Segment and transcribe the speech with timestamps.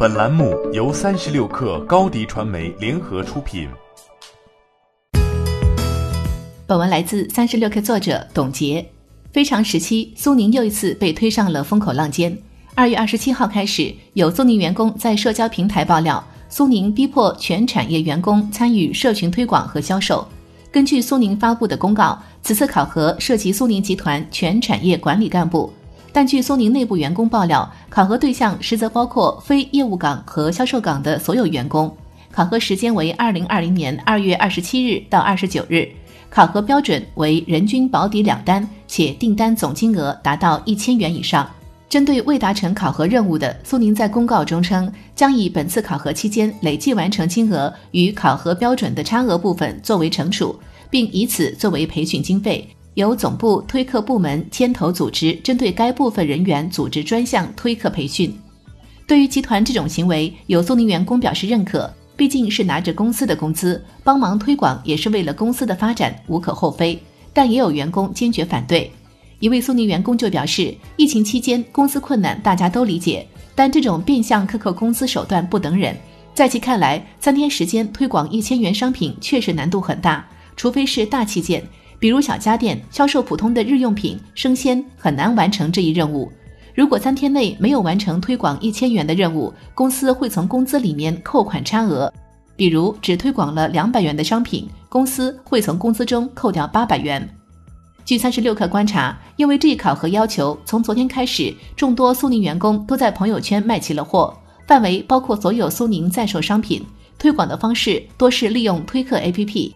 [0.00, 3.68] 本栏目由三十六氪高低传媒联合出品。
[6.68, 8.88] 本文来自三十六氪作者董洁。
[9.32, 12.38] 非常时期，苏宁又一次被推上了风口浪尖。
[12.76, 20.24] 二月二十七号开始，有苏宁员工在社交平台爆料，苏宁逼迫全产业员工参与社群推广和销售。
[20.70, 25.72] 根据苏宁发布的公告，此次考核涉及苏宁集团全产业管理干部。
[26.12, 31.94] 但据苏宁内部员工爆料，考核对象实则包括非业务岗和销售岗的所有员工。
[32.30, 35.88] 考核时间为二零二零年二月二十七日到二十九日。
[36.30, 41.48] 考核标准为人均保底两单，且订单总金额达到一千元以上。
[41.88, 50.54] 针对未达成考核任务的，苏宁在公告中称，将以本次考核期间累计完成金额与考核标准的差额部分作为惩处，
[50.90, 52.68] 并以此作为培训经费。
[52.98, 58.36] 由总部推客部门牵头组织，针对该部分人员组织专项推客培训。
[59.06, 67.00] 对于集团这种行为，有苏宁员工表示认可，毕竟是拿着公司的工资帮忙推广，也是为了公司的发展，无可厚非。
[67.32, 68.90] 但也有员工坚决反对。
[69.38, 75.96] 一位苏宁员工就表示，疫情期间公司困难，大家都理解，但这种变相克扣工资手段不等忍。
[76.34, 81.62] 在其看来，三天时间推广一千元商品确实难度很大，除非是大器件。
[81.98, 86.30] 比如小家电销售普通的日用品、生鲜很难完成这一任务。
[86.74, 92.12] 如果三天内没有完成推广一千元的任务，公司会从工资里面扣款差额。
[92.54, 97.28] 比如只推广了两百元的商品，公司会从工资中扣掉八百元。
[98.04, 106.84] 据三十六氪观察，因为这一考核要求，从昨天开始，众多苏宁员工都在朋友圈卖起了货，范围包括所有苏宁在售商品。
[107.18, 109.72] 推广的方式多是利用推客 APP。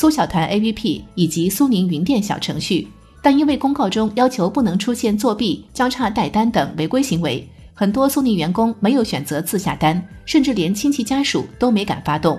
[0.00, 2.86] 苏小团 APP 以及苏宁云店小程序，
[3.20, 12.38] 但因为公告中要求不能出现作弊、交叉带单等违规行为，很多苏宁员工没有选择自下单，甚至连亲戚家属都没敢发动。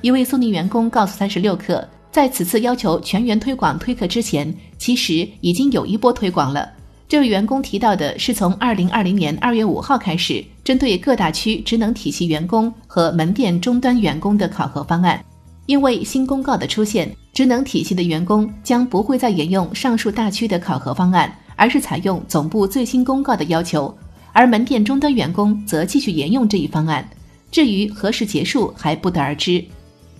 [0.00, 6.70] 一位苏宁员工告诉三十六氪，在此次要求全员推广推客之前，其实已经有一波推广了。
[7.08, 15.20] 这位员工提到的是从二零二零年二月五号开始，针对各大区职能体系员工和门店终端员工的考核方案。
[15.66, 23.94] 因为新公告的出现，职能体系的员工将不会再沿用上述大区的考核方案，而是采用总部最新公告的要求；
[24.32, 27.08] 而门店终端员工则继续沿用这一方案。
[27.50, 29.64] 至于何时结束，还不得而知。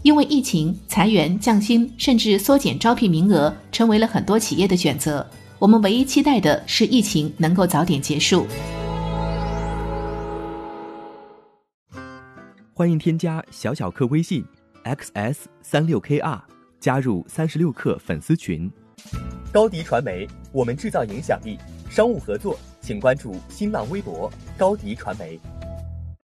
[0.02, 5.26] 因为疫情、裁员、降薪，甚至缩减招聘名额，成为了很多企业的选择。
[5.58, 8.46] 我们唯一期待的是疫情能够早点结束。
[12.74, 14.44] 欢迎添加小小客微信。
[14.84, 16.40] Xs 三六 kr
[16.80, 18.70] 加入三十六氪粉丝群，
[19.52, 21.58] 高迪传媒，我们制造影响力。
[21.88, 25.38] 商务合作，请关注新浪微博高迪传媒。